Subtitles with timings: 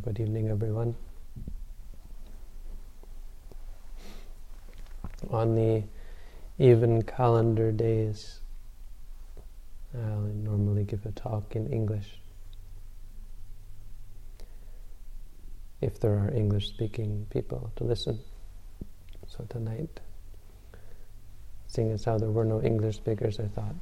[0.00, 0.94] good evening, everyone.
[5.28, 5.82] On the
[6.58, 8.40] even calendar days,
[9.94, 12.18] I'll normally give a talk in English.
[15.82, 18.18] If there are English speaking people to listen.
[19.26, 20.00] So tonight,
[21.66, 23.74] seeing as how there were no English speakers, I thought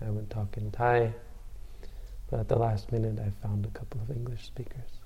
[0.00, 1.12] I would talk in Thai.
[2.30, 5.03] But at the last minute, I found a couple of English speakers.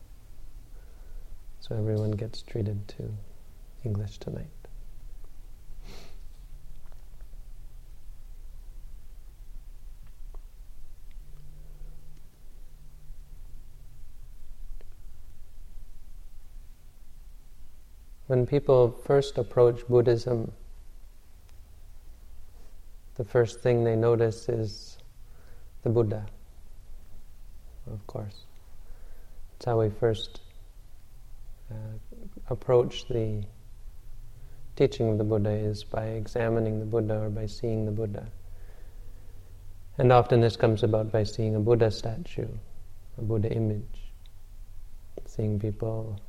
[1.61, 3.15] So everyone gets treated to
[3.85, 4.47] English tonight.
[18.29, 20.53] When people first approach Buddhism,
[23.17, 24.99] the first thing they notice is
[25.83, 26.27] the Buddha,
[27.91, 28.45] of course.
[29.51, 30.41] That's how we first
[31.71, 31.75] uh,
[32.49, 33.43] approach the
[34.77, 38.27] teaching of the Buddha is by examining the Buddha or by seeing the Buddha.
[39.99, 42.47] And often this comes about by seeing a Buddha statue,
[43.19, 44.13] a Buddha image,
[45.27, 46.21] seeing people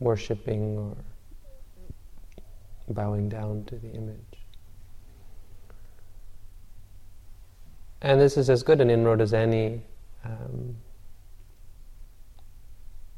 [0.00, 0.96] worshipping or
[2.88, 4.18] bowing down to the image.
[8.00, 9.82] And this is as good an inroad as any
[10.24, 10.76] um,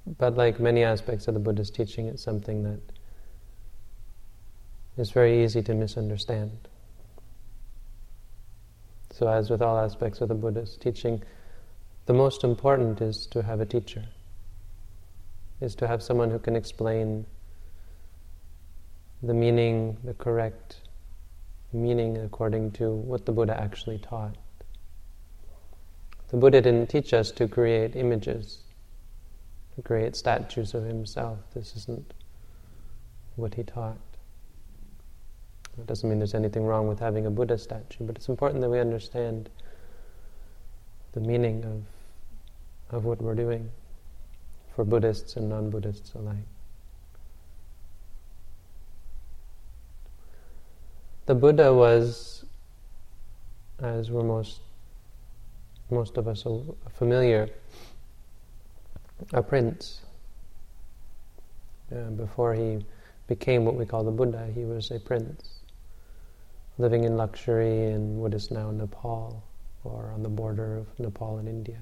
[0.06, 2.80] but like many aspects of the Buddha's teaching, it's something that
[4.96, 6.68] is very easy to misunderstand.
[9.10, 11.22] So, as with all aspects of the Buddha's teaching,
[12.06, 14.04] the most important is to have a teacher,
[15.60, 17.26] is to have someone who can explain
[19.22, 20.82] the meaning, the correct
[21.72, 24.36] meaning according to what the Buddha actually taught.
[26.28, 28.58] The Buddha didn't teach us to create images
[29.82, 31.38] create statues of himself.
[31.54, 32.14] This isn't
[33.36, 33.98] what he taught.
[35.78, 38.70] It doesn't mean there's anything wrong with having a Buddha statue, but it's important that
[38.70, 39.50] we understand
[41.12, 43.70] the meaning of, of what we're doing
[44.74, 46.36] for Buddhists and non Buddhists alike.
[51.26, 52.44] The Buddha was,
[53.80, 54.60] as we're most,
[55.90, 56.46] most of us
[56.94, 57.50] familiar,
[59.32, 60.02] a prince.
[61.94, 62.84] Uh, before he
[63.28, 65.60] became what we call the Buddha, he was a prince,
[66.78, 69.42] living in luxury in what is now Nepal,
[69.84, 71.78] or on the border of Nepal and India.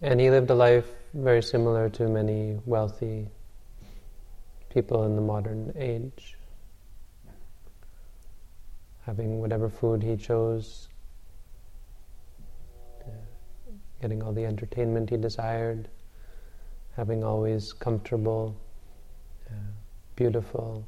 [0.00, 3.28] And he lived a life very similar to many wealthy
[4.70, 6.36] people in the modern age,
[9.04, 10.88] having whatever food he chose
[14.00, 15.88] getting all the entertainment he desired,
[16.96, 18.56] having always comfortable,
[19.50, 19.54] uh,
[20.16, 20.86] beautiful,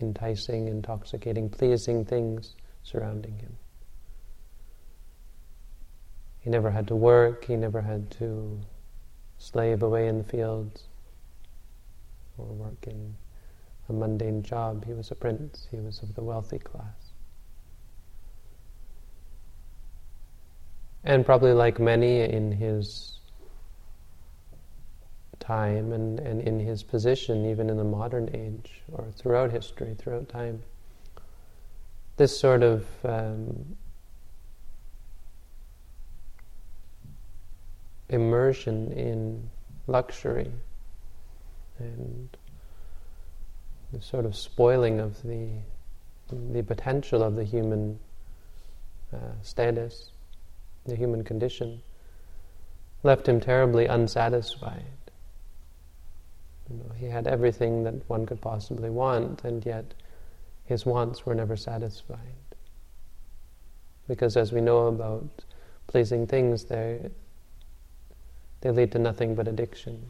[0.00, 3.56] enticing, intoxicating, pleasing things surrounding him.
[6.40, 8.60] He never had to work, he never had to
[9.38, 10.84] slave away in the fields
[12.36, 13.14] or work in
[13.88, 14.84] a mundane job.
[14.84, 17.03] He was a prince, he was of the wealthy class.
[21.04, 23.18] And probably like many in his
[25.38, 30.28] time and, and in his position, even in the modern age or throughout history, throughout
[30.28, 30.62] time,
[32.16, 33.76] this sort of um,
[38.08, 39.50] immersion in
[39.86, 40.50] luxury
[41.78, 42.36] and
[43.92, 45.48] the sort of spoiling of the
[46.30, 47.98] the potential of the human
[49.12, 50.10] uh, status
[50.84, 51.82] the human condition,
[53.02, 54.82] left him terribly unsatisfied.
[56.70, 59.94] You know, he had everything that one could possibly want, and yet
[60.64, 62.18] his wants were never satisfied.
[64.08, 65.44] Because as we know about
[65.86, 67.10] pleasing things, they,
[68.60, 70.02] they lead to nothing but addiction.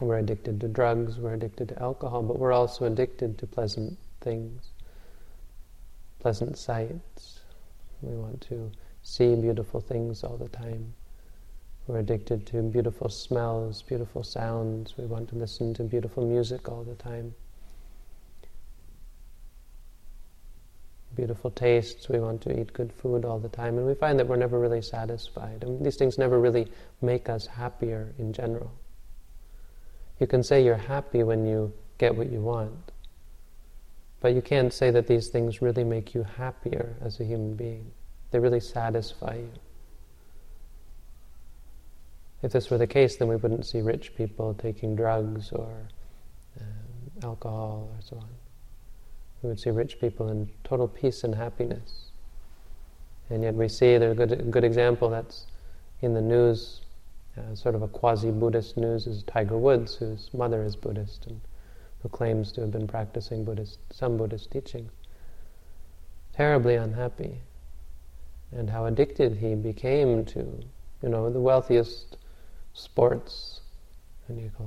[0.00, 4.70] We're addicted to drugs, we're addicted to alcohol, but we're also addicted to pleasant things,
[6.18, 7.40] pleasant sights.
[8.02, 8.70] We want to
[9.02, 10.94] see beautiful things all the time.
[11.86, 14.96] We're addicted to beautiful smells, beautiful sounds.
[14.96, 17.34] We want to listen to beautiful music all the time.
[21.16, 24.26] Beautiful tastes, we want to eat good food all the time, and we find that
[24.26, 25.62] we're never really satisfied.
[25.62, 26.68] And these things never really
[27.02, 28.72] make us happier in general.
[30.20, 32.92] You can say you're happy when you get what you want,
[34.20, 37.90] but you can't say that these things really make you happier as a human being.
[38.32, 39.52] They really satisfy you.
[42.42, 45.70] if this were the case, then we wouldn't see rich people taking drugs or
[46.60, 48.28] um, alcohol or so on.
[49.42, 52.10] We would see rich people in total peace and happiness.
[53.30, 55.46] And yet we see there's a good, good example that's
[56.00, 56.80] in the news,
[57.36, 61.40] uh, sort of a quasi-Buddhist news, is Tiger Woods, whose mother is Buddhist and
[62.02, 64.90] who claims to have been practicing Buddhist, some Buddhist teachings.
[66.32, 67.38] Terribly unhappy.
[68.54, 70.40] And how addicted he became to,
[71.02, 72.18] you know, the wealthiest
[72.74, 73.60] sports,
[74.28, 74.64] and uh,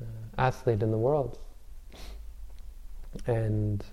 [0.00, 0.04] uh,
[0.38, 1.38] athlete in the world,
[3.26, 3.84] and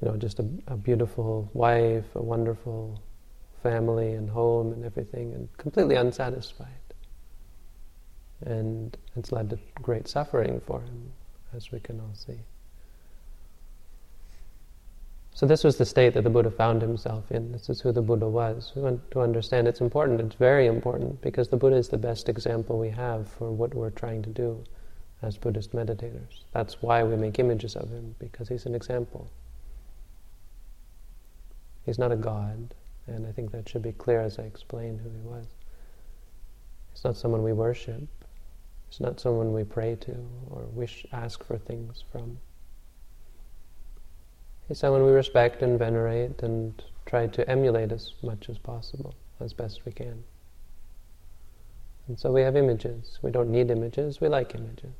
[0.00, 3.00] you know, just a, a beautiful wife, a wonderful
[3.62, 6.68] family and home and everything, and completely unsatisfied.
[8.44, 11.12] And it's led to great suffering for him,
[11.54, 12.40] as we can all see.
[15.34, 17.52] So this was the state that the Buddha found himself in.
[17.52, 18.72] This is who the Buddha was.
[18.76, 22.28] We want to understand it's important, it's very important, because the Buddha is the best
[22.28, 24.62] example we have for what we're trying to do
[25.22, 26.42] as Buddhist meditators.
[26.52, 29.30] That's why we make images of him, because he's an example.
[31.86, 32.74] He's not a god,
[33.06, 35.46] and I think that should be clear as I explain who he was.
[36.92, 38.06] He's not someone we worship.
[38.90, 40.12] He's not someone we pray to
[40.50, 42.38] or wish ask for things from.
[44.72, 49.84] Someone we respect and venerate and try to emulate as much as possible, as best
[49.84, 50.24] we can.
[52.08, 53.18] And so we have images.
[53.22, 54.94] We don't need images, we like images.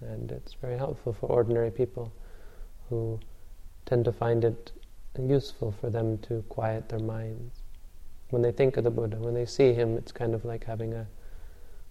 [0.00, 2.12] And it's very helpful for ordinary people
[2.88, 3.20] who
[3.86, 4.72] tend to find it
[5.20, 7.60] useful for them to quiet their minds.
[8.30, 10.94] When they think of the Buddha, when they see him, it's kind of like having
[10.94, 11.06] a,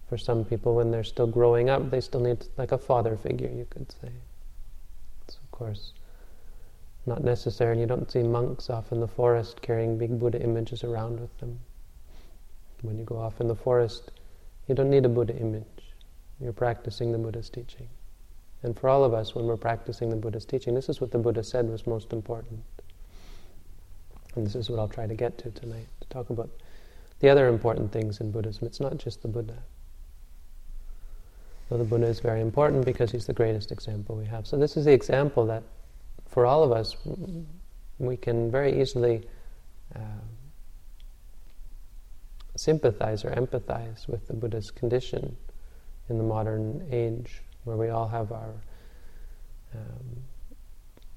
[0.08, 3.48] for some people, when they're still growing up, they still need like a father figure,
[3.48, 4.10] you could say.
[5.22, 5.92] It's of course
[7.06, 10.84] not necessary, and you don't see monks off in the forest carrying big Buddha images
[10.84, 11.58] around with them.
[12.82, 14.10] When you go off in the forest,
[14.68, 15.64] you don't need a Buddha image.
[16.40, 17.88] You're practicing the Buddha's teaching.
[18.62, 21.18] And for all of us, when we're practicing the Buddha's teaching, this is what the
[21.18, 22.62] Buddha said was most important.
[24.34, 26.50] And this is what I'll try to get to tonight, to talk about
[27.20, 28.66] the other important things in Buddhism.
[28.66, 29.58] It's not just the Buddha.
[31.68, 34.46] Though the Buddha is very important because he's the greatest example we have.
[34.46, 35.62] So this is the example that,
[36.34, 36.96] for all of us,
[37.98, 39.22] we can very easily
[39.94, 40.00] uh,
[42.56, 45.36] sympathize or empathize with the Buddha's condition
[46.08, 48.52] in the modern age, where we all have our
[49.76, 50.24] um,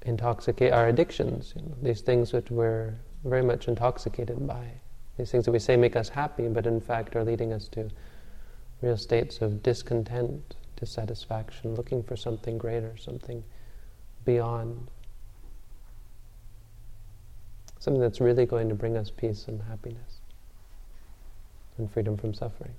[0.02, 2.94] intoxicate our addictions, you know, these things which we're
[3.24, 4.70] very much intoxicated by.
[5.18, 7.90] These things that we say make us happy, but in fact are leading us to
[8.82, 13.42] real states of discontent, dissatisfaction, looking for something greater, something
[14.24, 14.92] beyond.
[17.78, 20.20] Something that's really going to bring us peace and happiness
[21.76, 22.74] and freedom from suffering.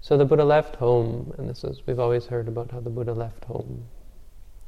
[0.00, 3.14] So the Buddha left home, and this is, we've always heard about how the Buddha
[3.14, 3.84] left home,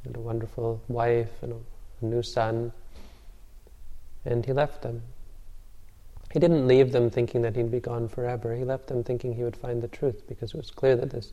[0.03, 2.71] and a wonderful wife and a, new son
[4.27, 5.01] and he left them.
[6.33, 8.55] He didn't leave them thinking that he'd be gone forever.
[8.55, 11.31] He left them thinking he would find the truth because it was clear that this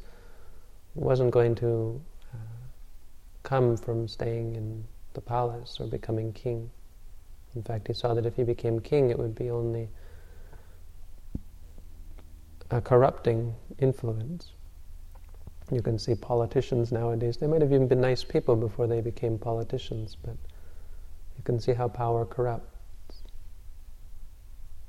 [0.95, 2.01] wasn't going to
[2.33, 2.37] uh,
[3.43, 4.85] come from staying in
[5.15, 6.71] the palace or becoming king.
[7.55, 9.89] In fact, he saw that if he became king, it would be only
[12.71, 14.53] a corrupting influence.
[15.71, 19.39] You can see politicians nowadays, they might have even been nice people before they became
[19.39, 20.37] politicians, but
[21.37, 22.75] you can see how power corrupts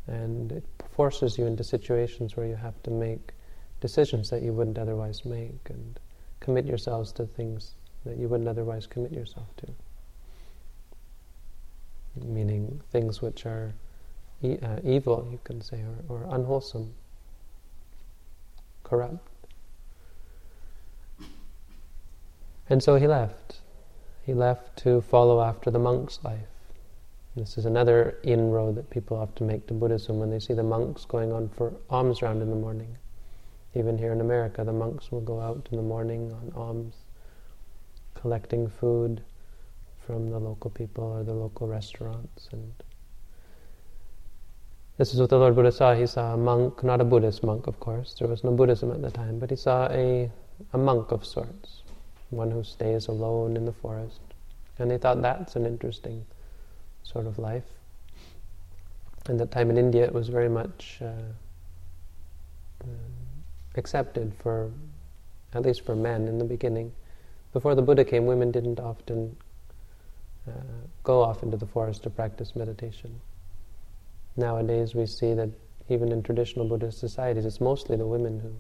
[0.08, 3.34] and it forces you into situations where you have to make
[3.82, 6.00] decisions that you wouldn't otherwise make and
[6.40, 9.68] commit yourselves to things that you wouldn't otherwise commit yourself to.
[12.24, 13.74] Meaning things which are
[14.42, 16.94] e- uh, evil, you can say, or, or unwholesome,
[18.84, 19.28] corrupt.
[22.70, 23.60] And so he left.
[24.26, 26.48] He left to follow after the monk's life.
[27.36, 31.06] This is another inroad that people often make to Buddhism when they see the monks
[31.06, 32.98] going on for alms round in the morning.
[33.76, 36.96] Even here in America, the monks will go out in the morning on alms,
[38.14, 39.22] collecting food
[40.06, 42.50] from the local people or the local restaurants.
[42.52, 42.72] And
[44.98, 45.94] this is what the Lord Buddha saw.
[45.94, 48.16] He saw a monk, not a Buddhist monk, of course.
[48.18, 50.32] There was no Buddhism at the time, but he saw a,
[50.74, 51.82] a monk of sorts,
[52.30, 54.22] one who stays alone in the forest.
[54.80, 56.26] And he thought that's an interesting
[57.04, 57.64] sort of life.
[59.28, 61.08] And that time in India, it was very much uh,
[62.84, 62.88] uh,
[63.76, 64.72] accepted for,
[65.54, 66.92] at least for men in the beginning.
[67.54, 69.36] Before the Buddha came, women didn't often
[70.48, 70.52] uh,
[71.04, 73.20] go off into the forest to practice meditation.
[74.38, 75.50] Nowadays, we see that
[75.90, 78.52] even in traditional Buddhist societies, it's mostly the women who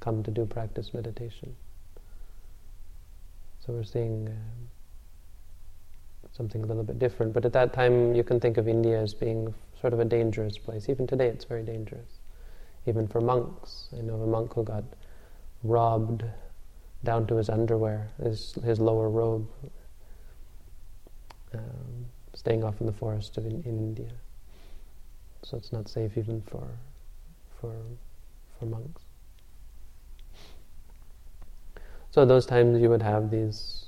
[0.00, 1.54] come to do practice meditation.
[3.64, 4.32] So we're seeing uh,
[6.32, 7.32] something a little bit different.
[7.32, 10.58] But at that time, you can think of India as being sort of a dangerous
[10.58, 10.88] place.
[10.88, 12.08] Even today, it's very dangerous.
[12.86, 13.88] Even for monks.
[13.96, 14.84] I know of a monk who got
[15.62, 16.24] robbed
[17.04, 19.46] down to his underwear, his, his lower robe,
[21.54, 24.10] um, staying off in the forest of in, in India.
[25.42, 26.68] So it's not safe even for,
[27.60, 27.74] for,
[28.58, 29.02] for monks.
[32.10, 33.86] So those times you would have these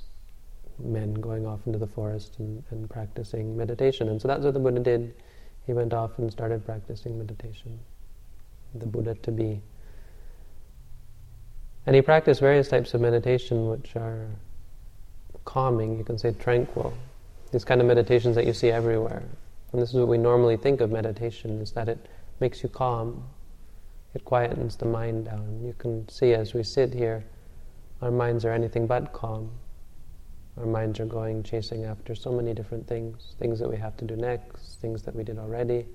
[0.79, 4.09] men going off into the forest and, and practicing meditation.
[4.09, 5.13] And so that's what the Buddha did.
[5.65, 7.79] He went off and started practicing meditation.
[8.73, 9.61] The Buddha to be.
[11.85, 14.27] And he practiced various types of meditation which are
[15.45, 16.93] calming, you can say tranquil.
[17.55, 19.23] These kind of meditations that you see everywhere.
[19.71, 22.09] And this is what we normally think of meditation, is that it
[22.41, 23.23] makes you calm.
[24.13, 25.61] It quietens the mind down.
[25.63, 27.23] You can see as we sit here,
[28.01, 29.49] our minds are anything but calm.
[30.57, 34.05] Our minds are going chasing after so many different things things that we have to
[34.05, 35.85] do next, things that we did already,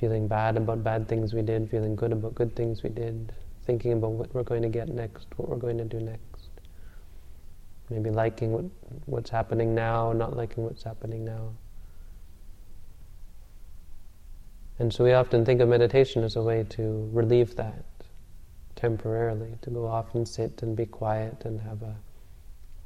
[0.00, 3.32] feeling bad about bad things we did, feeling good about good things we did,
[3.66, 6.33] thinking about what we're going to get next, what we're going to do next.
[7.90, 8.64] Maybe liking what,
[9.06, 11.52] what's happening now, not liking what's happening now.
[14.78, 17.84] And so we often think of meditation as a way to relieve that
[18.74, 21.94] temporarily, to go off and sit and be quiet and have a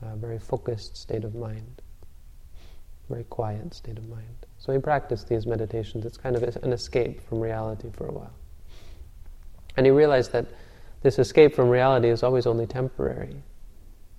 [0.02, 1.82] a very focused state of mind,
[3.08, 4.46] very quiet state of mind.
[4.58, 6.04] So we practice these meditations.
[6.04, 8.34] It's kind of an escape from reality for a while.
[9.76, 10.46] And he realize that
[11.02, 13.42] this escape from reality is always only temporary.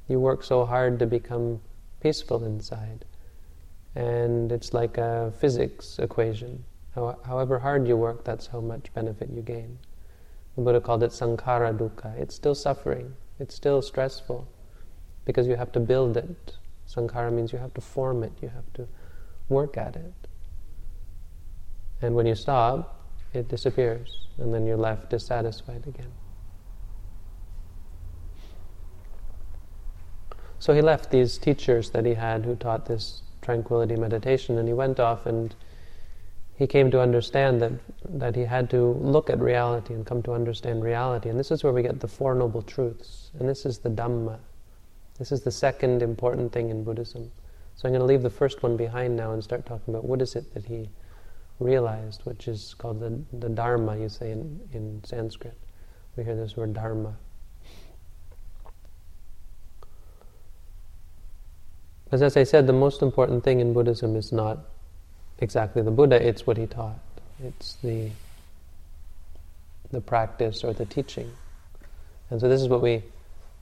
[0.10, 1.62] You work so hard to become
[2.02, 3.06] peaceful inside.
[3.96, 6.66] And it's like a physics equation.
[6.96, 9.80] However hard you work, that's how much benefit you gain.
[10.56, 12.18] The Buddha called it sankhara dukkha.
[12.18, 13.16] It's still suffering.
[13.40, 14.48] It's still stressful
[15.26, 16.58] because you have to build it.
[16.88, 18.88] Sankhara means you have to form it, you have to
[19.48, 20.28] work at it.
[22.02, 26.12] And when you stop, it disappears, and then you're left dissatisfied again.
[30.60, 34.74] So he left these teachers that he had who taught this tranquility meditation, and he
[34.74, 35.56] went off and
[36.56, 37.72] he came to understand that,
[38.04, 41.30] that he had to look at reality and come to understand reality.
[41.30, 44.38] And this is where we get the Four Noble Truths, and this is the Dhamma.
[45.18, 47.32] This is the second important thing in Buddhism.
[47.76, 50.22] So I'm going to leave the first one behind now and start talking about what
[50.22, 50.90] is it that he
[51.62, 55.58] realized, which is called the, the Dharma, you say in, in Sanskrit.
[56.18, 57.16] We hear this word Dharma.
[62.10, 64.58] Because as I said, the most important thing in Buddhism is not
[65.38, 66.98] exactly the Buddha, it's what he taught.
[67.44, 68.10] It's the,
[69.92, 71.32] the practice or the teaching.
[72.32, 73.04] And so this is what we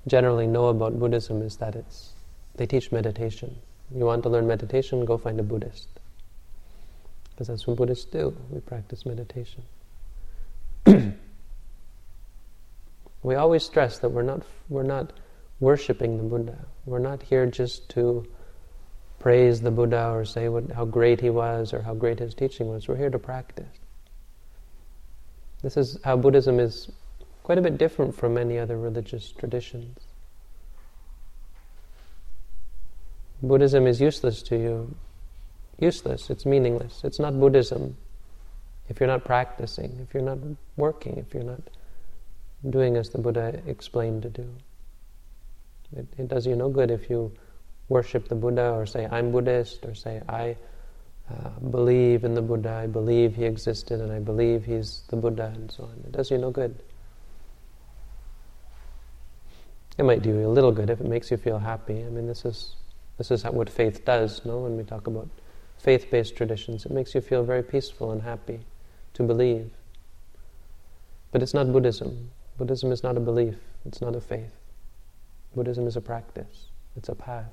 [0.08, 2.13] generally know about Buddhism is that it's
[2.56, 3.54] they teach meditation.
[3.94, 5.88] You want to learn meditation, go find a Buddhist.
[7.32, 8.34] Because that's what Buddhists do.
[8.50, 9.63] We practice meditation.
[13.24, 15.12] we always stress that we're not we're not
[15.60, 16.58] worshiping the Buddha.
[16.86, 18.25] We're not here just to
[19.27, 22.69] praise the Buddha or say what, how great he was or how great his teaching
[22.69, 22.88] was.
[22.88, 23.67] We're here to practice.
[25.62, 26.89] This is how Buddhism is
[27.43, 29.98] quite a bit different from many other religious traditions.
[33.43, 34.96] Buddhism is useless to you.
[35.77, 37.01] Useless, it's meaningless.
[37.03, 37.98] It's not Buddhism
[38.88, 40.38] if you're not practicing, if you're not
[40.77, 41.63] working, if you're not
[42.69, 44.50] doing as the Buddha explained to do.
[45.98, 47.34] It, it does you no good if you
[47.89, 50.56] worship the Buddha or say, I'm Buddhist, or say, I
[51.29, 55.51] uh, believe in the Buddha, I believe he existed, and I believe he's the Buddha,
[55.56, 56.03] and so on.
[56.06, 56.75] It does you no good.
[59.98, 62.03] It might do you a little good if it makes you feel happy.
[62.03, 62.75] I mean, this is
[63.17, 64.46] this is what faith does.
[64.46, 65.27] No, when we talk about
[65.79, 68.60] faith-based traditions, it makes you feel very peaceful and happy
[69.15, 69.72] to believe.
[71.32, 72.29] But it's not Buddhism.
[72.58, 73.56] Buddhism is not a belief.
[73.86, 74.53] It's not a faith.
[75.56, 76.67] Buddhism is a practice.
[76.96, 77.51] It's a path,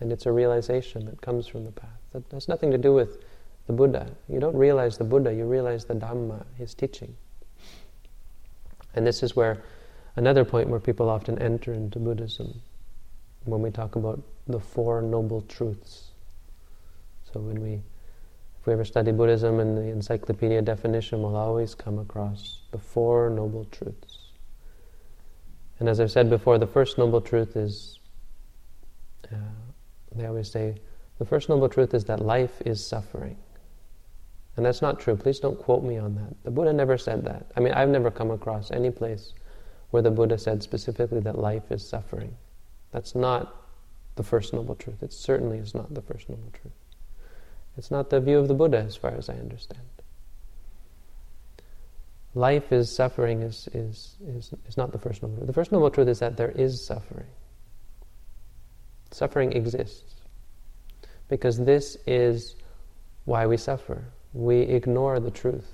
[0.00, 1.88] and it's a realization that comes from the path.
[2.12, 3.22] That has nothing to do with
[3.66, 4.10] the Buddha.
[4.28, 5.32] You don't realize the Buddha.
[5.32, 7.16] You realize the Dhamma, his teaching.
[8.94, 9.62] And this is where
[10.16, 12.60] Another point where people often enter into Buddhism
[13.44, 16.12] when we talk about the Four Noble Truths.
[17.32, 17.72] So when we,
[18.60, 23.28] if we ever study Buddhism and the encyclopedia definition, we'll always come across the Four
[23.30, 24.18] Noble Truths.
[25.80, 27.98] And as I've said before, the first noble truth is,
[29.32, 29.36] uh,
[30.14, 30.76] they always say,
[31.18, 33.36] the first noble truth is that life is suffering.
[34.56, 35.16] And that's not true.
[35.16, 36.44] Please don't quote me on that.
[36.44, 37.46] The Buddha never said that.
[37.56, 39.32] I mean, I've never come across any place
[39.90, 42.36] where the Buddha said specifically that life is suffering.
[42.92, 43.64] That's not
[44.16, 45.02] the First Noble Truth.
[45.02, 46.74] It certainly is not the First Noble Truth.
[47.76, 49.82] It's not the view of the Buddha, as far as I understand.
[52.36, 55.46] Life is suffering is, is, is, is not the First Noble Truth.
[55.46, 57.26] The First Noble Truth is that there is suffering.
[59.14, 60.16] Suffering exists.
[61.28, 62.56] Because this is
[63.26, 64.02] why we suffer.
[64.32, 65.70] We ignore the truth.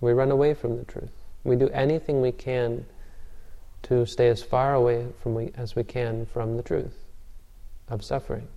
[0.00, 1.12] We run away from the truth.
[1.44, 2.84] We do anything we can
[3.84, 7.04] to stay as far away from we, as we can from the truth
[7.86, 8.48] of suffering.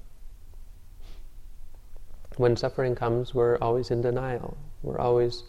[2.38, 4.58] When suffering comes, we're always in denial.
[4.82, 5.44] We're always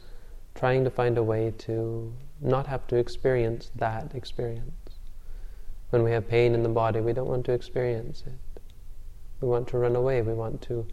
[0.55, 2.13] trying to find a way to
[2.43, 4.86] not have to experience that experience.
[5.91, 8.61] When we have pain in the body, we don't want to experience it.
[9.41, 10.23] We want to run away.
[10.23, 10.87] We want to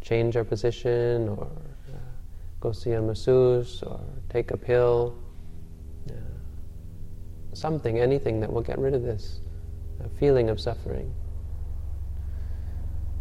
[0.00, 1.48] change our position or
[1.88, 1.98] uh,
[2.60, 5.16] go see a masseuse or take a pill.
[6.08, 6.14] Uh,
[7.52, 9.40] something, anything that will get rid of this
[10.00, 11.12] uh, feeling of suffering.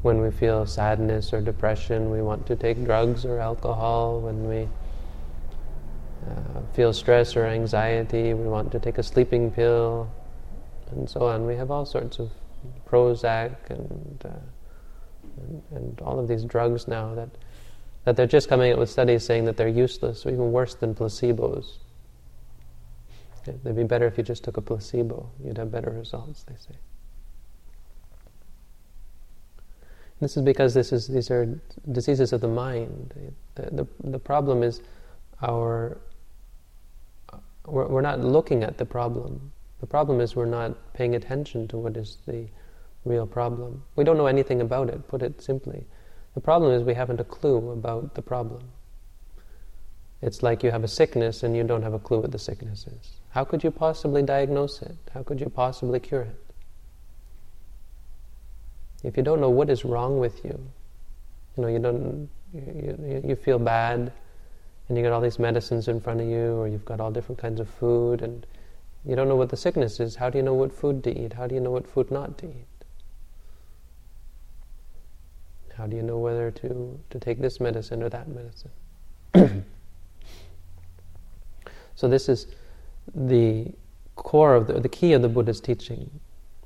[0.01, 4.19] When we feel sadness or depression, we want to take drugs or alcohol.
[4.19, 4.67] When we
[6.27, 10.11] uh, feel stress or anxiety, we want to take a sleeping pill,
[10.91, 11.45] and so on.
[11.45, 12.31] We have all sorts of
[12.87, 14.29] Prozac and, uh,
[15.41, 17.29] and, and all of these drugs now that
[18.03, 20.95] that they're just coming out with studies saying that they're useless, or even worse than
[20.95, 21.77] placebos.
[23.45, 25.29] It'd be better if you just took a placebo.
[25.43, 26.75] You'd have better results, they say.
[30.19, 31.59] This is because this is, these are
[31.91, 33.33] diseases of the mind.
[33.55, 34.81] The, the, the problem is
[35.41, 35.97] our,
[37.65, 39.51] we're, we're not looking at the problem.
[39.81, 42.47] The problem is we're not paying attention to what is the
[43.03, 43.83] real problem.
[43.95, 45.85] We don't know anything about it, put it simply.
[46.35, 48.61] The problem is we haven't a clue about the problem.
[50.21, 52.85] It's like you have a sickness and you don't have a clue what the sickness
[52.85, 53.09] is.
[53.31, 54.95] How could you possibly diagnose it?
[55.13, 56.35] How could you possibly cure it?
[59.03, 60.59] If you don't know what is wrong with you,
[61.57, 64.13] you know, you don't, you, you, feel bad,
[64.87, 67.41] and you got all these medicines in front of you, or you've got all different
[67.41, 68.45] kinds of food, and
[69.03, 70.15] you don't know what the sickness is.
[70.15, 71.33] How do you know what food to eat?
[71.33, 72.67] How do you know what food not to eat?
[75.75, 78.71] How do you know whether to, to take this medicine or that medicine?
[81.95, 82.47] so this is
[83.15, 83.73] the
[84.15, 86.11] core of the, the key of the Buddha's teaching.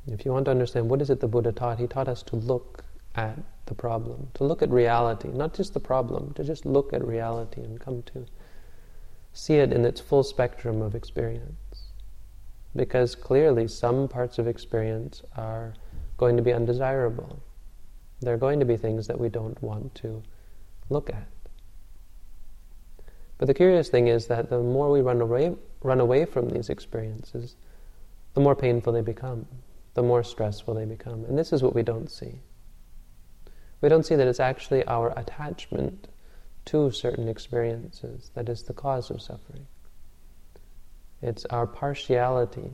[0.07, 2.35] If you want to understand what is it the Buddha taught, he taught us to
[2.35, 2.83] look
[3.15, 7.05] at the problem, to look at reality, not just the problem, to just look at
[7.05, 8.25] reality and come to
[9.33, 11.55] see it in its full spectrum of experience.
[12.75, 15.73] Because clearly some parts of experience are
[16.17, 17.41] going to be undesirable.
[18.21, 20.21] There are going to be things that we don't want to
[20.89, 21.27] look at.
[23.37, 26.69] But the curious thing is that the more we run away, run away from these
[26.69, 27.55] experiences,
[28.33, 29.47] the more painful they become
[29.95, 31.25] the more stressful they become.
[31.25, 32.41] And this is what we don't see.
[33.81, 36.07] We don't see that it's actually our attachment
[36.65, 39.67] to certain experiences that is the cause of suffering.
[41.21, 42.71] It's our partiality,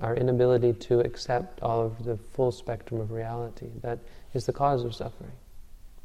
[0.00, 3.98] our inability to accept all of the full spectrum of reality that
[4.34, 5.32] is the cause of suffering.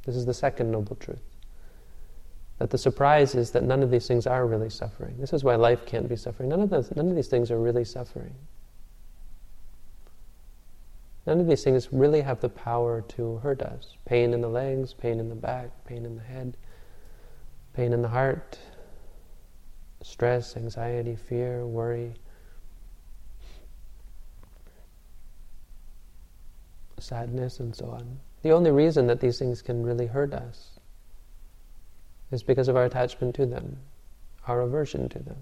[0.05, 1.19] This is the second noble truth.
[2.57, 5.15] That the surprise is that none of these things are really suffering.
[5.19, 6.49] This is why life can't be suffering.
[6.49, 8.33] None of, those, none of these things are really suffering.
[11.27, 13.95] None of these things really have the power to hurt us.
[14.05, 16.57] Pain in the legs, pain in the back, pain in the head,
[17.73, 18.57] pain in the heart,
[20.01, 22.13] stress, anxiety, fear, worry,
[26.99, 28.19] sadness, and so on.
[28.43, 30.79] The only reason that these things can really hurt us
[32.31, 33.77] is because of our attachment to them,
[34.47, 35.37] our aversion to them.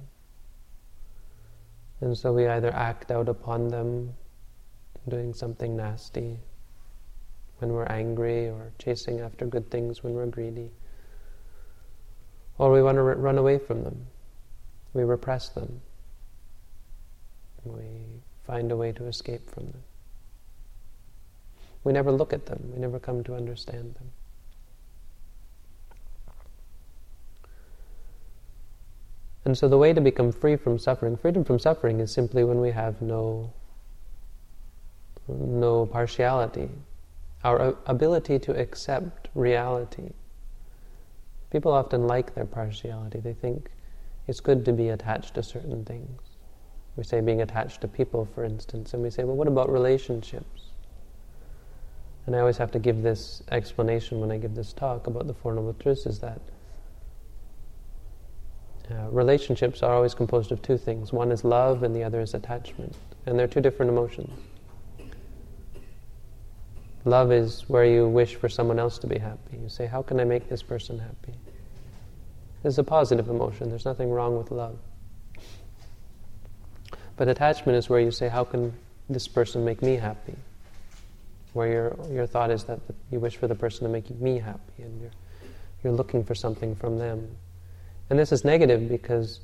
[2.01, 4.13] And so we either act out upon them
[5.07, 6.37] doing something nasty
[7.59, 10.71] when we're angry or chasing after good things when we're greedy.
[12.57, 14.07] Or we want to r- run away from them.
[14.93, 15.81] We repress them.
[17.63, 19.83] We find a way to escape from them.
[21.83, 22.71] We never look at them.
[22.73, 24.11] We never come to understand them.
[29.45, 32.59] And so the way to become free from suffering, freedom from suffering is simply when
[32.59, 33.53] we have no
[35.27, 36.69] no partiality,
[37.43, 40.09] our ability to accept reality.
[41.51, 43.19] People often like their partiality.
[43.19, 43.69] They think
[44.29, 46.21] it's good to be attached to certain things.
[46.95, 50.69] We say being attached to people, for instance, and we say, well, what about relationships?
[52.29, 55.33] and I always have to give this explanation when I give this talk about the
[55.33, 56.39] Four Noble Truths, is that
[58.91, 61.11] uh, relationships are always composed of two things.
[61.11, 62.95] One is love, and the other is attachment.
[63.25, 64.29] And they're two different emotions.
[67.03, 69.57] Love is where you wish for someone else to be happy.
[69.59, 71.33] You say, How can I make this person happy?
[72.63, 73.69] It's a positive emotion.
[73.69, 74.77] There's nothing wrong with love.
[77.15, 78.73] But attachment is where you say, How can
[79.09, 80.35] this person make me happy?
[81.53, 82.79] Where your, your thought is that
[83.11, 85.11] you wish for the person to make me happy and you're,
[85.83, 87.27] you're looking for something from them.
[88.09, 89.39] And this is negative because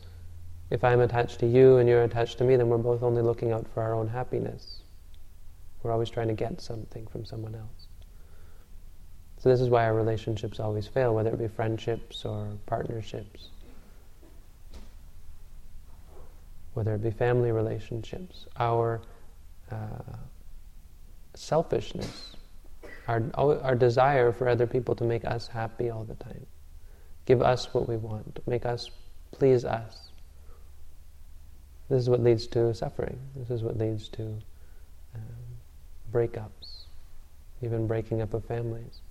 [0.69, 3.51] if I'm attached to you and you're attached to me, then we're both only looking
[3.51, 4.82] out for our own happiness.
[5.84, 7.88] We're always trying to get something from someone else.
[9.45, 13.49] So this is why our relationships always fail, whether it be friendships or partnerships,
[16.73, 18.47] whether it be family relationships.
[18.58, 19.01] Our
[19.71, 20.15] uh,
[21.36, 22.36] selfishness,
[23.08, 26.47] our, our desire for other people to make us happy all the time
[27.27, 28.89] give us what we want, make us
[29.31, 30.10] please us.
[31.88, 33.19] This is what leads to suffering.
[33.36, 34.23] This is what leads to
[35.13, 35.21] um,
[36.12, 36.86] breakups,
[37.62, 39.01] even breaking up of families.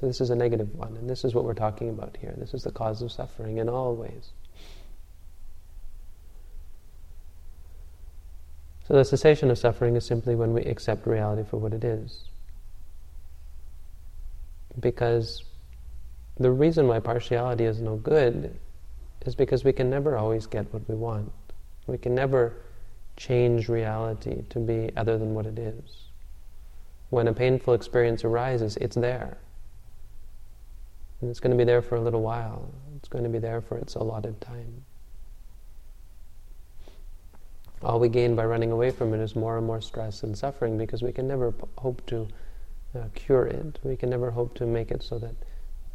[0.00, 2.32] So this is a negative one, and this is what we're talking about here.
[2.38, 4.30] This is the cause of suffering in all ways.
[8.88, 12.24] So the cessation of suffering is simply when we accept reality for what it is.
[14.80, 15.44] Because
[16.38, 18.58] the reason why partiality is no good
[19.26, 21.30] is because we can never always get what we want.
[21.86, 22.56] We can never
[23.18, 26.04] change reality to be other than what it is.
[27.10, 29.36] When a painful experience arises, it's there.
[31.20, 32.72] And it's going to be there for a little while.
[32.96, 34.84] It's going to be there for its allotted time.
[37.82, 40.76] All we gain by running away from it is more and more stress and suffering
[40.76, 42.28] because we can never p- hope to
[42.94, 43.78] uh, cure it.
[43.82, 45.34] We can never hope to make it so that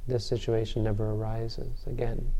[0.07, 2.33] this situation never arises again.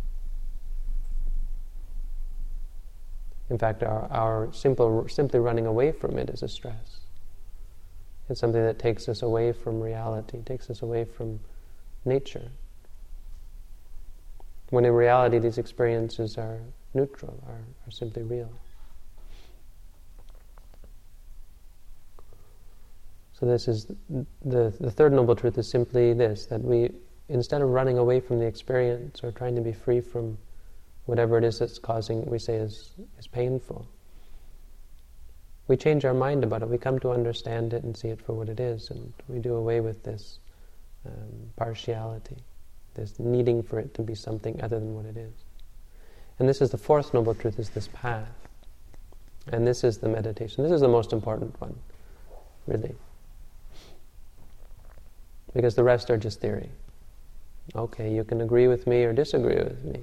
[3.50, 7.02] In fact, our, our simple, simply running away from it is a stress.
[8.28, 11.40] It's something that takes us away from reality, takes us away from
[12.04, 12.50] nature.
[14.76, 16.60] When in reality these experiences are
[16.94, 18.52] neutral, are, are simply real.
[23.32, 23.88] So this is
[24.44, 26.90] the, the third noble truth is simply this, that we
[27.30, 30.38] instead of running away from the experience or trying to be free from
[31.06, 33.88] whatever it is that's causing, we say, is, is painful,
[35.70, 36.68] we change our mind about it.
[36.68, 39.56] We come to understand it and see it for what it is, and we do
[39.56, 40.40] away with this
[41.06, 41.14] um,
[41.56, 42.36] partiality,
[42.96, 45.34] this needing for it to be something other than what it is.
[46.40, 48.28] And this is the fourth noble truth: is this path,
[49.52, 50.64] and this is the meditation.
[50.64, 51.76] This is the most important one,
[52.68, 52.96] really,
[55.54, 56.70] because the rest are just theory.
[57.76, 60.02] Okay, you can agree with me or disagree with me.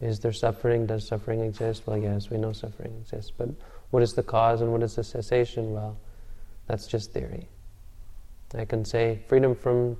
[0.00, 0.86] Is there suffering?
[0.86, 1.84] Does suffering exist?
[1.86, 3.30] Well, yes, we know suffering exists.
[3.36, 3.50] But
[3.90, 5.72] what is the cause and what is the cessation?
[5.72, 5.96] Well,
[6.66, 7.48] that's just theory.
[8.54, 9.96] I can say freedom from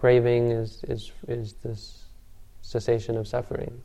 [0.00, 2.04] craving is, is, is this
[2.62, 3.82] cessation of suffering.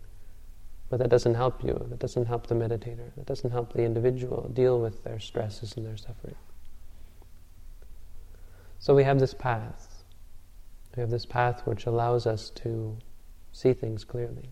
[0.90, 1.86] But that doesn't help you.
[1.90, 3.14] That doesn't help the meditator.
[3.18, 6.36] That doesn't help the individual deal with their stresses and their suffering.
[8.80, 10.04] So we have this path.
[10.96, 12.98] We have this path which allows us to
[13.52, 14.50] see things clearly.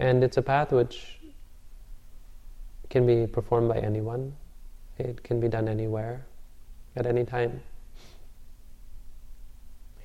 [0.00, 1.20] And it's a path which
[2.90, 4.34] can be performed by anyone.
[4.98, 6.26] It can be done anywhere,
[6.96, 7.60] at any time.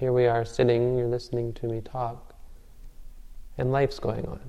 [0.04, 2.36] Here we are sitting, you're listening to me talk,
[3.58, 4.42] and life's going on.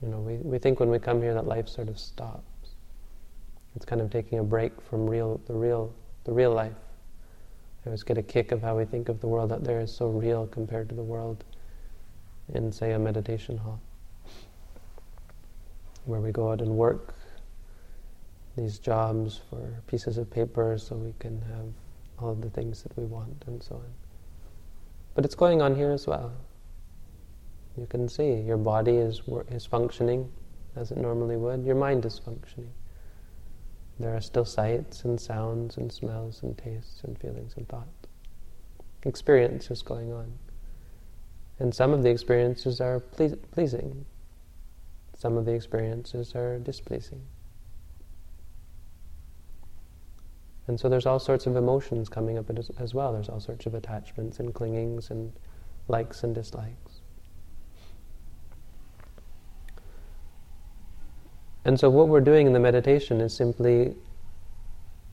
[0.00, 2.76] You know, we, we think when we come here that life sort of stops.
[3.74, 5.92] It's kind of taking a break from real the real
[6.22, 6.76] the real life.
[7.84, 9.92] I always get a kick of how we think of the world out there is
[9.92, 11.42] so real compared to the world
[12.54, 13.80] in, say, a meditation hall,
[16.04, 17.12] where we go out and work
[18.56, 21.66] these jobs for pieces of paper so we can have
[22.20, 23.92] all the things that we want and so on.
[25.14, 26.32] But it's going on here as well.
[27.76, 30.30] You can see your body is, is functioning
[30.76, 32.72] as it normally would, your mind is functioning.
[33.98, 38.06] There are still sights and sounds and smells and tastes and feelings and thoughts.
[39.04, 40.32] Experience is going on.
[41.58, 44.04] And some of the experiences are ple- pleasing.
[45.16, 47.22] Some of the experiences are displeasing.
[50.68, 53.14] And so there's all sorts of emotions coming up as, as well.
[53.14, 55.32] There's all sorts of attachments and clingings and
[55.88, 57.00] likes and dislikes.
[61.64, 63.94] And so, what we're doing in the meditation is simply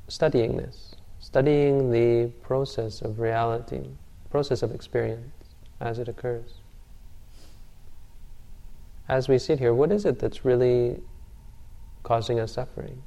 [0.07, 3.87] studying this, studying the process of reality,
[4.29, 5.33] process of experience
[5.79, 6.55] as it occurs.
[9.07, 11.01] As we sit here, what is it that's really
[12.03, 13.03] causing us suffering?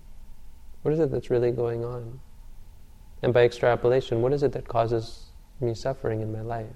[0.83, 2.21] What is it that's really going on?
[3.23, 6.67] And by extrapolation, what is it that causes me suffering in my life?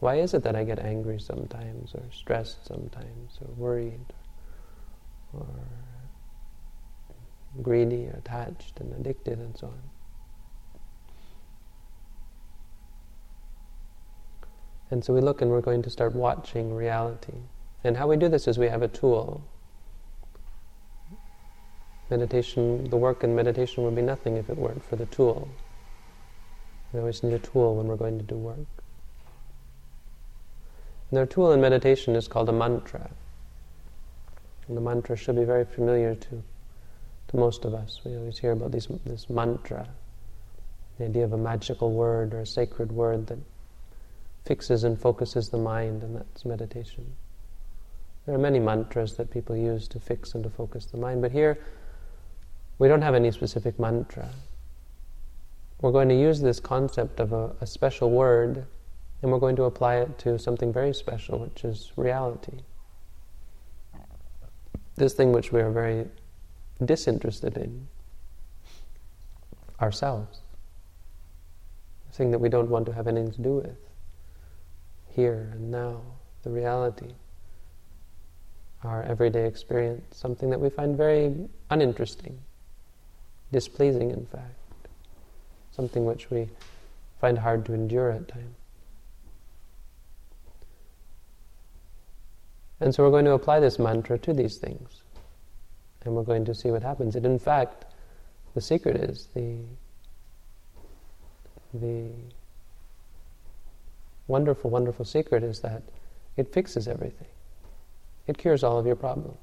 [0.00, 4.12] Why is it that I get angry sometimes, or stressed sometimes, or worried,
[5.32, 5.46] or
[7.62, 9.82] greedy, attached, and addicted, and so on?
[14.90, 17.38] And so we look and we're going to start watching reality.
[17.82, 19.42] And how we do this is we have a tool.
[22.12, 25.48] Meditation, the work in meditation would be nothing if it weren't for the tool.
[26.92, 28.58] We always need a tool when we're going to do work.
[31.08, 33.10] And our tool in meditation is called a mantra.
[34.68, 36.42] And the mantra should be very familiar to,
[37.28, 38.02] to most of us.
[38.04, 39.88] We always hear about these, this mantra,
[40.98, 43.38] the idea of a magical word or a sacred word that
[44.44, 47.06] fixes and focuses the mind, and that's meditation.
[48.26, 51.32] There are many mantras that people use to fix and to focus the mind, but
[51.32, 51.58] here
[52.78, 54.28] we don't have any specific mantra.
[55.80, 58.66] We're going to use this concept of a, a special word
[59.22, 62.58] and we're going to apply it to something very special, which is reality.
[64.96, 66.06] This thing which we are very
[66.84, 67.86] disinterested in.
[69.80, 70.40] Ourselves,
[72.08, 73.76] the thing that we don't want to have anything to do with,
[75.08, 76.00] here and now,
[76.44, 77.14] the reality.
[78.84, 81.34] Our everyday experience, something that we find very
[81.70, 82.38] uninteresting,
[83.52, 84.54] displeasing, in fact,
[85.70, 86.48] something which we
[87.20, 88.56] find hard to endure at times.
[92.80, 95.02] And so we're going to apply this mantra to these things,
[96.04, 97.14] and we're going to see what happens.
[97.14, 97.84] And in fact,
[98.54, 99.58] the secret is the
[101.74, 102.10] the
[104.26, 105.82] wonderful, wonderful secret is that
[106.36, 107.28] it fixes everything.
[108.26, 109.38] It cures all of your problems.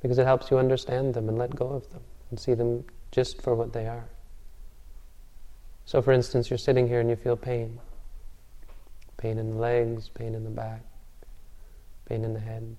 [0.00, 3.42] Because it helps you understand them and let go of them and see them just
[3.42, 4.08] for what they are.
[5.84, 7.80] So, for instance, you're sitting here and you feel pain
[9.18, 10.80] pain in the legs, pain in the back,
[12.08, 12.76] pain in the head.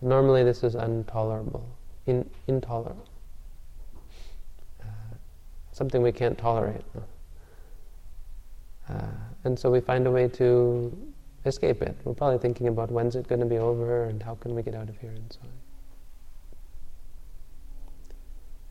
[0.00, 1.68] Normally, this is intolerable,
[2.06, 3.06] in, intolerable,
[4.82, 5.14] uh,
[5.72, 6.84] something we can't tolerate.
[8.88, 9.02] Uh,
[9.44, 10.96] and so we find a way to
[11.46, 11.96] escape it.
[12.04, 14.74] We're probably thinking about when's it going to be over and how can we get
[14.74, 15.48] out of here and so on.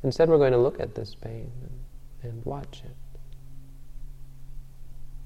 [0.03, 2.95] Instead, we're going to look at this pain and, and watch it.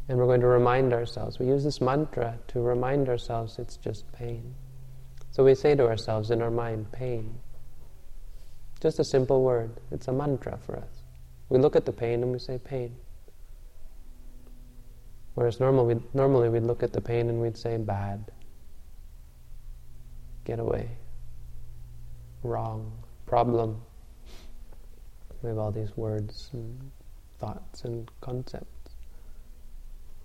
[0.08, 1.38] And we're going to remind ourselves.
[1.38, 4.56] We use this mantra to remind ourselves it's just pain.
[5.32, 7.40] So we say to ourselves in our mind, pain.
[8.82, 9.72] Just a simple word.
[9.92, 11.04] It's a mantra for us.
[11.50, 12.96] We look at the pain and we say, pain.
[15.40, 18.30] Whereas normal, we'd, normally we'd look at the pain and we'd say, bad,
[20.44, 20.90] get away,
[22.44, 22.92] wrong,
[23.26, 23.82] problem.
[25.42, 26.92] We have all these words and
[27.40, 28.98] thoughts and concepts.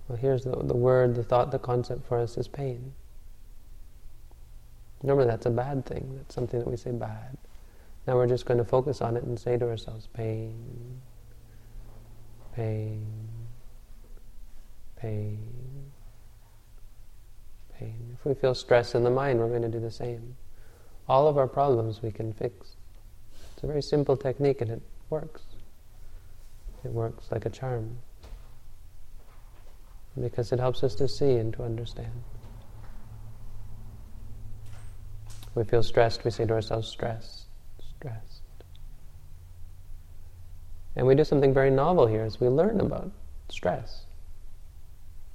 [0.08, 2.92] Well, here's the, the word, the thought, the concept for us is pain.
[5.04, 6.12] Normally that's a bad thing.
[6.16, 7.38] That's something that we say bad.
[8.08, 11.00] Now we're just going to focus on it and say to ourselves, pain,
[12.56, 13.06] pain,
[15.04, 15.38] pain,
[17.78, 18.16] pain.
[18.18, 20.34] If we feel stress in the mind, we're going to do the same.
[21.08, 22.76] All of our problems we can fix.
[23.52, 25.42] It's a very simple technique and it works.
[26.84, 27.98] It works like a charm.
[30.18, 32.22] Because it helps us to see and to understand.
[35.54, 37.44] we feel stressed, we say to ourselves, stressed,
[37.96, 38.42] stressed.
[40.96, 43.12] And we do something very novel here as we learn about
[43.50, 44.04] stress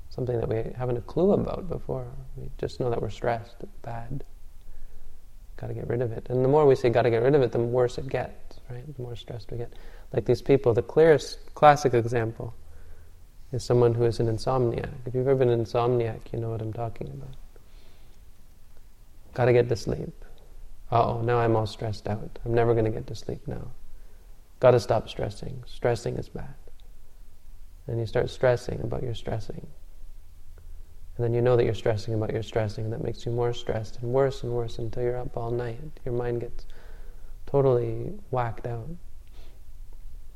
[0.09, 2.07] something that we haven't a clue about before.
[2.35, 4.23] We just know that we're stressed, bad.
[5.57, 6.27] Got to get rid of it.
[6.29, 8.59] And the more we say got to get rid of it, the worse it gets,
[8.69, 8.95] right?
[8.95, 9.73] The more stressed we get.
[10.13, 12.53] Like these people, the clearest classic example
[13.51, 14.89] is someone who is an insomniac.
[15.05, 17.35] If you've ever been an insomniac, you know what I'm talking about.
[19.33, 20.25] Got to get to sleep.
[20.91, 22.39] oh, now I'm all stressed out.
[22.45, 23.71] I'm never going to get to sleep now.
[24.59, 25.63] Got to stop stressing.
[25.67, 26.55] Stressing is bad.
[27.87, 29.67] And you start stressing about your stressing.
[31.19, 33.51] And then you know that you're stressing about your stressing, and that makes you more
[33.51, 35.81] stressed and worse and worse until you're up all night.
[36.05, 36.65] Your mind gets
[37.45, 38.87] totally whacked out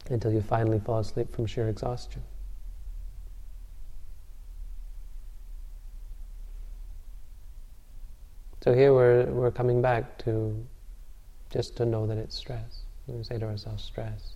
[0.10, 2.22] until you finally fall asleep from sheer exhaustion.
[8.62, 10.68] So here we're, we're coming back to
[11.50, 12.82] just to know that it's stress.
[13.08, 14.36] We say to ourselves, stressed,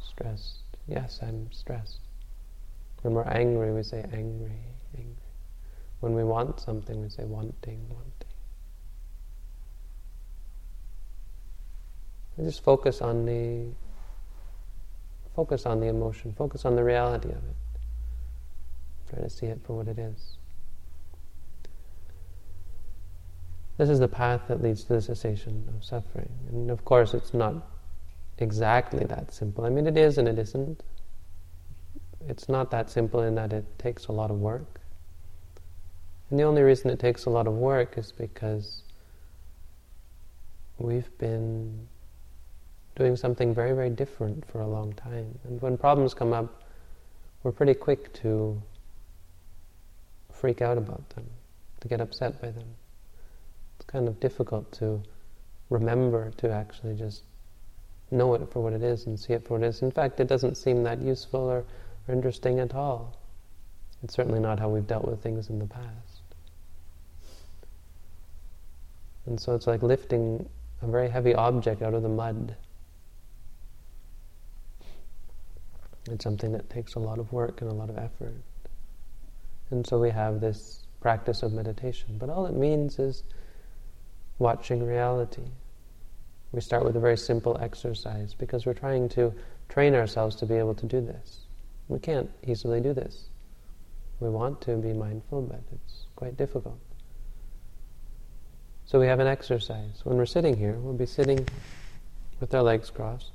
[0.00, 0.62] stressed.
[0.88, 1.98] Yes, I'm stressed.
[3.02, 4.56] When we're angry, we say angry,
[4.96, 5.21] angry.
[6.02, 8.32] When we want something, we say wanting, wanting.
[12.36, 13.68] We just focus on the
[15.36, 19.10] focus on the emotion, focus on the reality of it.
[19.10, 20.38] Try to see it for what it is.
[23.78, 26.30] This is the path that leads to the cessation of suffering.
[26.48, 27.54] And of course, it's not
[28.38, 29.64] exactly that simple.
[29.64, 30.82] I mean, it is and it isn't.
[32.26, 34.81] It's not that simple in that it takes a lot of work.
[36.32, 38.82] And the only reason it takes a lot of work is because
[40.78, 41.86] we've been
[42.96, 45.38] doing something very, very different for a long time.
[45.44, 46.64] And when problems come up,
[47.44, 48.60] we're pretty quick to
[50.32, 51.30] freak out about them,
[51.82, 52.74] to get upset by them
[53.82, 55.02] it's kind of difficult to
[55.68, 57.24] remember to actually just
[58.12, 59.82] know it for what it is and see it for what it is.
[59.82, 61.64] In fact, it doesn't seem that useful or,
[62.06, 63.18] or interesting at all.
[64.04, 66.11] It's certainly not how we've dealt with things in the past.
[69.26, 70.48] And so it's like lifting
[70.82, 72.56] a very heavy object out of the mud.
[76.10, 78.42] It's something that takes a lot of work and a lot of effort.
[79.70, 82.16] And so we have this practice of meditation.
[82.18, 83.22] But all it means is
[84.38, 85.42] watching reality.
[86.50, 89.32] We start with a very simple exercise because we're trying to
[89.68, 91.46] train ourselves to be able to do this.
[91.88, 93.30] We can't easily do this.
[94.20, 96.78] We want to be mindful, but it's quite difficult.
[98.92, 100.02] So we have an exercise.
[100.04, 101.48] When we're sitting here, we'll be sitting
[102.40, 103.32] with our legs crossed.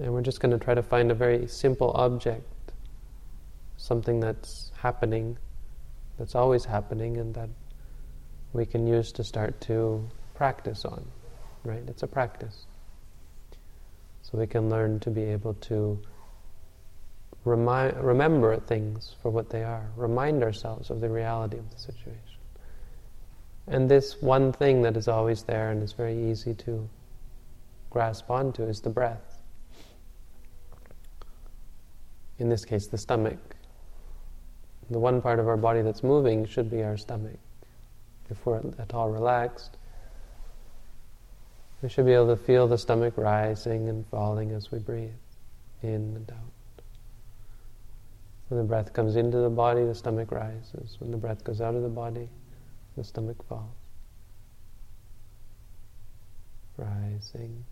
[0.00, 2.72] And we're just going to try to find a very simple object,
[3.76, 5.38] something that's happening
[6.18, 7.50] that's always happening and that
[8.52, 11.06] we can use to start to practice on,
[11.62, 11.84] right?
[11.86, 12.66] It's a practice.
[14.22, 16.02] So we can learn to be able to
[17.46, 22.20] remi- remember things for what they are, remind ourselves of the reality of the situation.
[23.68, 26.88] And this one thing that is always there and is very easy to
[27.90, 29.40] grasp onto is the breath.
[32.38, 33.56] In this case, the stomach.
[34.90, 37.38] The one part of our body that's moving should be our stomach.
[38.28, 39.76] If we're at all relaxed,
[41.82, 45.10] we should be able to feel the stomach rising and falling as we breathe
[45.82, 46.55] in and out.
[48.48, 50.96] When the breath comes into the body, the stomach rises.
[51.00, 52.28] When the breath goes out of the body,
[52.96, 53.64] the stomach falls.
[56.76, 57.64] Rising,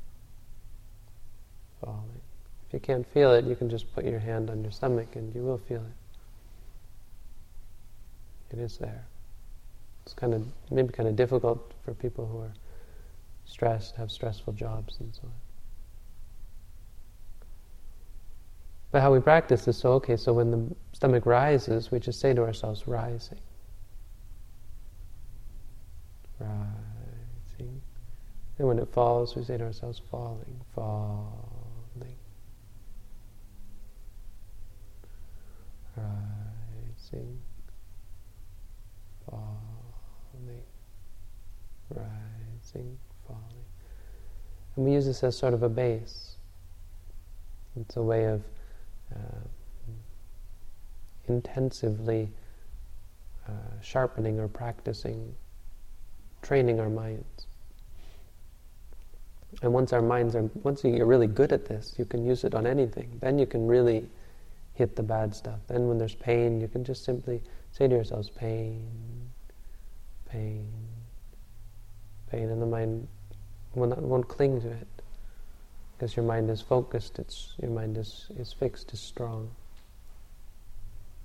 [1.81, 2.21] falling.
[2.67, 5.33] If you can't feel it, you can just put your hand on your stomach and
[5.35, 5.83] you will feel
[8.51, 8.57] it.
[8.57, 9.07] It is there.
[10.05, 12.53] It's kind of maybe kind of difficult for people who are
[13.47, 15.44] stressed, have stressful jobs, and so on.
[18.95, 20.17] But how we practice is so okay.
[20.17, 23.41] So when the stomach rises, we just say to ourselves, "Rising,
[26.39, 27.83] rising,"
[28.57, 32.15] and when it falls, we say to ourselves, "Falling, falling."
[35.97, 37.41] Rising,
[39.29, 40.63] falling,
[41.91, 43.65] rising, falling.
[44.77, 46.37] And we use this as sort of a base.
[47.75, 48.54] It's a way of
[49.13, 49.49] uh,
[51.29, 52.31] intensively
[53.49, 55.35] uh, sharpening or practicing,
[56.43, 57.47] training our minds.
[59.63, 62.55] And once our minds are, once you're really good at this, you can use it
[62.55, 63.19] on anything.
[63.21, 64.07] Then you can really
[64.75, 65.61] hit the bad stuff.
[65.69, 67.41] Then when there's pain, you can just simply
[67.73, 68.85] say to yourselves, pain,
[70.29, 70.67] pain,
[72.31, 73.07] pain, and the mind
[73.77, 74.89] not, won't cling to it
[76.05, 77.19] because your mind is focused.
[77.19, 79.51] It's your mind is is fixed, is strong,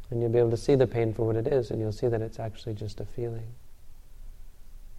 [0.10, 2.08] and you'll be able to see the pain for what it is, and you'll see
[2.08, 3.48] that it's actually just a feeling.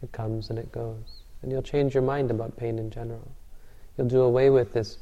[0.03, 3.27] It comes and it goes, and you'll change your mind about pain in general.
[3.97, 4.99] You'll do away with this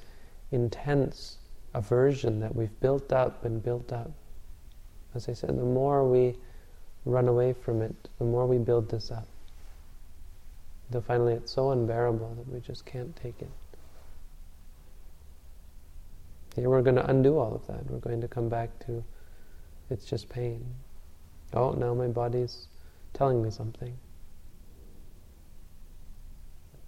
[0.52, 1.38] intense
[1.74, 4.12] aversion that we've built up and built up.
[5.12, 6.36] As I said, the more we
[7.04, 9.26] run away from it, the more we build this up.
[10.86, 13.50] Until finally it's so unbearable that we just can't take it.
[16.58, 17.90] Here we're going to undo all of that.
[17.90, 19.04] We're going to come back to
[19.90, 20.64] it's just pain.
[21.54, 22.68] Oh, now my body's
[23.14, 23.96] telling me something.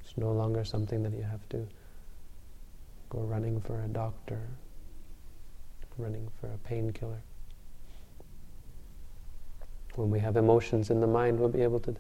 [0.01, 1.66] It's no longer something that you have to
[3.09, 4.41] go running for a doctor,
[5.99, 7.23] running for a painkiller
[10.01, 11.95] when we have emotions in the mind, we'll be able to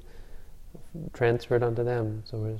[1.12, 2.22] transfer it onto them.
[2.24, 2.58] So we're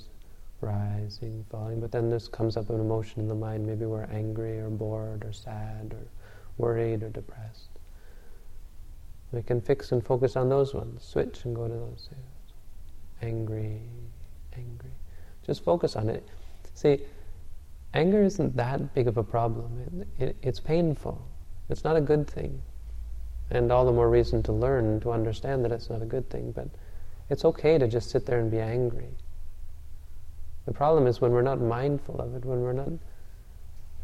[0.60, 3.66] rising, falling, but then this comes up an emotion in the mind.
[3.66, 6.06] Maybe we're angry or bored or sad or
[6.58, 7.70] worried or depressed.
[9.32, 12.08] We can fix and focus on those ones, switch and go to those.
[13.22, 13.80] Angry,
[14.56, 14.90] angry.
[15.46, 16.26] Just focus on it.
[16.74, 17.00] See,
[17.94, 20.06] anger isn't that big of a problem.
[20.18, 21.24] It, it, it's painful.
[21.68, 22.60] It's not a good thing.
[23.50, 26.52] And all the more reason to learn, to understand that it's not a good thing.
[26.52, 26.68] But
[27.28, 29.10] it's okay to just sit there and be angry.
[30.66, 32.92] The problem is when we're not mindful of it, when we're not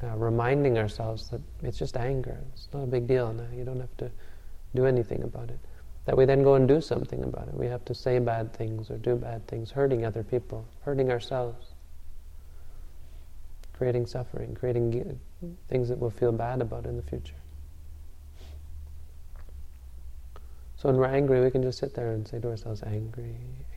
[0.02, 2.38] uh, reminding ourselves that it's just anger.
[2.52, 3.46] It's not a big deal now.
[3.54, 4.10] You don't have to
[4.74, 5.58] do anything about it.
[6.04, 7.54] That we then go and do something about it.
[7.54, 11.74] We have to say bad things or do bad things, hurting other people, hurting ourselves,
[13.72, 15.18] creating suffering, creating
[15.68, 17.34] things that we'll feel bad about in the future.
[20.76, 23.75] So when we're angry, we can just sit there and say to ourselves, angry, angry.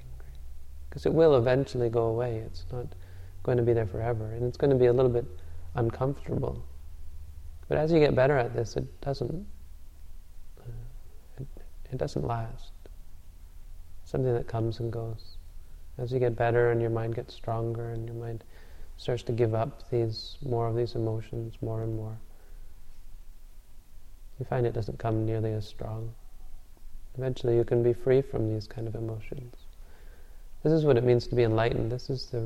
[0.90, 2.38] Because it will eventually go away.
[2.46, 2.88] It's not
[3.44, 4.34] going to be there forever.
[4.34, 5.26] And it's going to be a little bit
[5.76, 6.64] uncomfortable.
[7.68, 9.46] But as you get better at this, it doesn't,
[10.60, 10.72] uh,
[11.40, 11.48] it,
[11.92, 12.72] it doesn't last.
[14.10, 15.38] something that comes and goes.
[16.00, 18.44] As you get better and your mind gets stronger and your mind
[18.98, 22.18] starts to give up these more of these emotions more and more,
[24.40, 26.14] you find it doesn't come nearly as strong.
[27.18, 29.56] Eventually you can be free from these kind of emotions.
[30.64, 31.92] This is what it means to be enlightened.
[31.92, 32.40] This is the,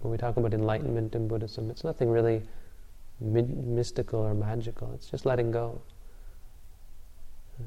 [0.00, 2.42] when we talk about enlightenment in Buddhism, it's nothing really
[3.20, 4.92] mystical or magical.
[4.94, 5.80] It's just letting go.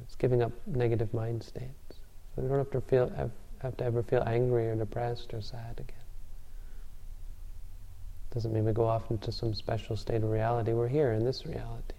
[0.03, 1.95] It's giving up negative mind states.
[2.35, 3.31] So we don't have to feel have,
[3.61, 5.97] have to ever feel angry or depressed or sad again.
[8.33, 10.71] Doesn't mean we go off into some special state of reality.
[10.71, 11.95] We're here in this reality.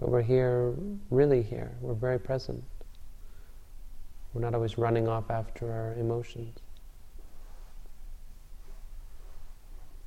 [0.00, 0.74] But we're here,
[1.10, 1.70] really here.
[1.80, 2.64] We're very present.
[4.32, 6.58] We're not always running off after our emotions.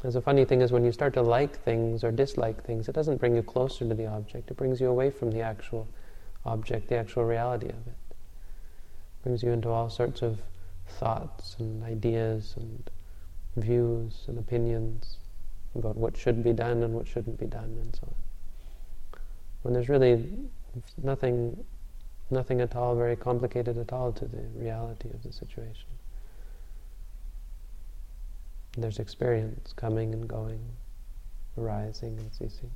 [0.02, 2.94] There's a funny thing is when you start to like things or dislike things, it
[2.94, 4.52] doesn't bring you closer to the object.
[4.52, 5.88] It brings you away from the actual
[6.46, 7.96] object, the actual reality of it.
[8.10, 10.40] it brings you into all sorts of
[10.88, 12.90] thoughts and ideas and
[13.56, 15.18] views and opinions
[15.74, 18.16] about what should be done and what shouldn't be done and so on
[19.66, 20.32] when there's really
[21.02, 21.66] nothing,
[22.30, 25.88] nothing at all very complicated at all to the reality of the situation.
[28.78, 30.62] There's experience coming and going,
[31.58, 32.72] arising and ceasing.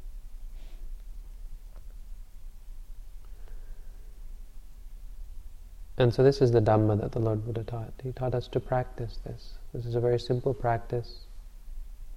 [5.98, 7.92] And so this is the Dhamma that the Lord Buddha taught.
[8.02, 9.56] He taught us to practice this.
[9.74, 11.26] This is a very simple practice.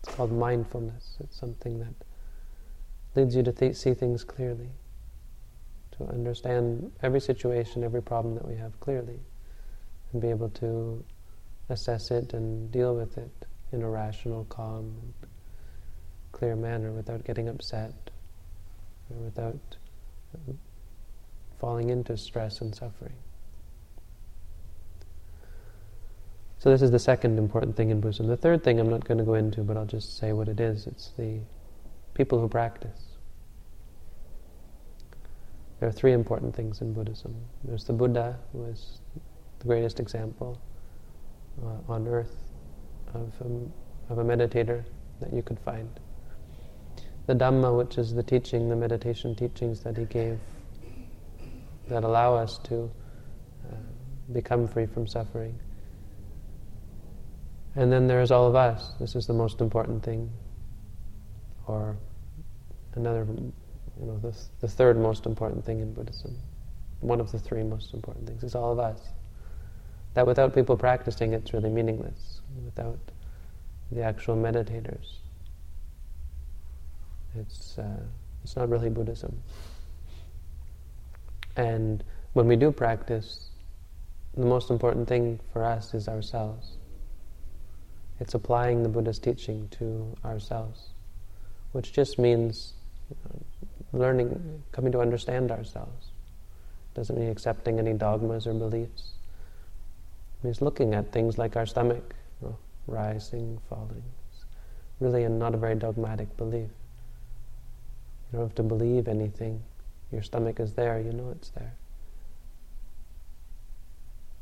[0.02, 1.16] It's called mindfulness.
[1.18, 1.94] It's something that
[3.16, 4.68] leads you to th- see things clearly,
[6.10, 9.20] understand every situation, every problem that we have clearly,
[10.12, 11.04] and be able to
[11.68, 15.12] assess it and deal with it in a rational, calm, and
[16.32, 17.92] clear manner without getting upset
[19.20, 19.76] without
[20.34, 20.58] um,
[21.58, 23.14] falling into stress and suffering.
[26.58, 28.28] So this is the second important thing in Buddhism.
[28.28, 30.60] The third thing I'm not going to go into, but I'll just say what it
[30.60, 30.86] is.
[30.86, 31.40] It's the
[32.14, 33.11] people who practice.
[35.82, 37.34] There are three important things in Buddhism.
[37.64, 39.00] There's the Buddha, who is
[39.58, 40.56] the greatest example
[41.60, 42.36] uh, on earth
[43.14, 43.32] of,
[44.08, 44.84] of a meditator
[45.18, 45.90] that you could find.
[47.26, 50.38] The Dhamma, which is the teaching, the meditation teachings that he gave
[51.88, 52.88] that allow us to
[53.68, 53.74] uh,
[54.32, 55.58] become free from suffering.
[57.74, 58.92] And then there's all of us.
[59.00, 60.30] This is the most important thing
[61.66, 61.96] or
[62.94, 63.26] another,
[64.02, 66.36] you know, the, the third most important thing in Buddhism.
[67.00, 69.00] One of the three most important things is all of us.
[70.14, 72.40] That without people practicing, it's really meaningless.
[72.64, 72.98] Without
[73.92, 75.14] the actual meditators,
[77.34, 78.00] it's uh,
[78.42, 79.40] it's not really Buddhism.
[81.56, 83.50] And when we do practice,
[84.36, 86.72] the most important thing for us is ourselves.
[88.20, 90.92] It's applying the Buddha's teaching to ourselves
[91.72, 92.74] which just means
[93.92, 96.08] learning, coming to understand ourselves.
[96.94, 99.12] Doesn't mean accepting any dogmas or beliefs.
[100.40, 104.02] It means looking at things like our stomach, you know, rising, falling.
[104.32, 104.44] It's
[105.00, 106.70] really not a very dogmatic belief.
[108.30, 109.62] You don't have to believe anything.
[110.10, 111.74] Your stomach is there, you know it's there.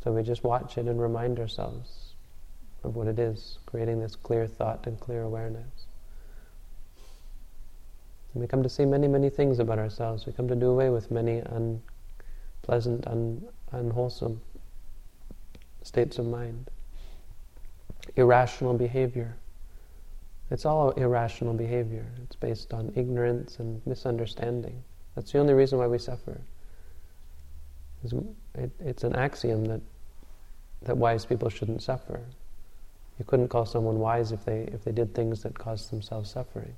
[0.03, 2.15] So we just watch it and remind ourselves
[2.83, 5.87] of what it is, creating this clear thought and clear awareness.
[8.33, 10.27] And we come to see many, many things about ourselves.
[10.27, 14.41] We come to do away with many unpleasant un, unwholesome
[15.83, 16.71] states of mind.
[18.17, 19.37] Irrational behavior.
[20.51, 22.07] It's all irrational behavior.
[22.25, 24.83] It's based on ignorance and misunderstanding.
[25.15, 26.41] That's the only reason why we suffer.
[28.55, 29.81] It, it's an axiom that
[30.83, 32.21] that wise people shouldn't suffer.
[33.19, 36.75] You couldn't call someone wise if they if they did things that caused themselves suffering.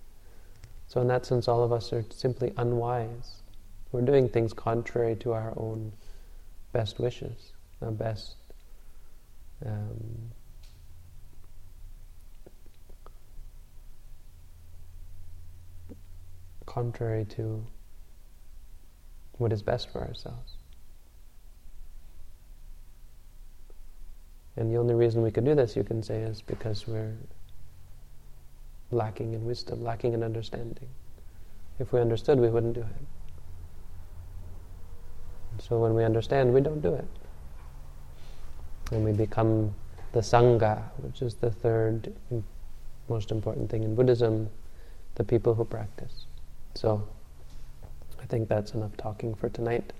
[0.93, 3.40] So in that sense, all of us are simply unwise.
[3.93, 5.90] We're doing things contrary to our own
[6.74, 8.34] best wishes, our best
[9.64, 10.32] um,
[16.66, 17.64] contrary to
[19.38, 20.59] what is best for ourselves.
[24.57, 27.14] And the only reason we could do this, you can say, is because we're
[28.93, 30.88] lacking in wisdom, lacking in understanding.
[31.78, 33.07] If we understood, we wouldn't do it.
[35.59, 37.07] So when we understand, we don't do it.
[38.90, 39.74] And we become
[40.12, 42.12] the Sangha, which is the third
[43.09, 44.51] most important thing in Buddhism,
[45.14, 46.26] the people who practice.
[46.74, 47.07] So
[48.20, 49.93] I think that's enough talking for tonight.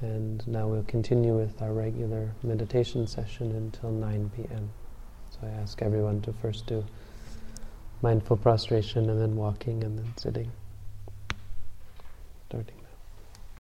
[0.00, 4.70] And now we'll continue with our regular meditation session until 9 p.m.
[5.30, 6.84] So I ask everyone to first do
[8.02, 10.50] mindful prostration and then walking and then sitting.
[12.48, 12.83] Starting.